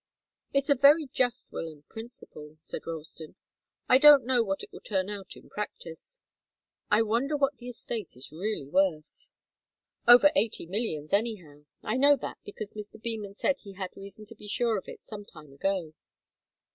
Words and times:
"It's 0.51 0.67
a 0.67 0.73
very 0.73 1.05
just 1.05 1.51
will 1.51 1.67
in 1.67 1.83
principle," 1.83 2.57
said 2.59 2.87
Ralston. 2.87 3.35
"I 3.87 3.99
don't 3.99 4.25
know 4.25 4.41
what 4.41 4.63
it 4.63 4.71
will 4.71 4.79
turn 4.79 5.11
out 5.11 5.35
in 5.35 5.47
practice. 5.47 6.17
I 6.89 7.03
wonder 7.03 7.37
what 7.37 7.57
the 7.57 7.67
estate 7.67 8.15
is 8.17 8.31
really 8.31 8.67
worth." 8.67 9.29
"Over 10.07 10.31
eighty 10.35 10.65
millions, 10.65 11.13
anyhow. 11.13 11.65
I 11.83 11.97
know 11.97 12.15
that, 12.17 12.39
because 12.43 12.73
Mr. 12.73 12.99
Beman 12.99 13.35
said 13.35 13.57
he 13.59 13.73
had 13.73 13.95
reason 13.95 14.25
to 14.25 14.33
be 14.35 14.47
sure 14.47 14.79
of 14.79 14.87
it 14.87 15.03
some 15.03 15.23
time 15.23 15.53
ago." 15.53 15.93